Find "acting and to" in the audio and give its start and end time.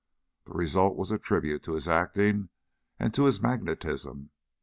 1.87-3.25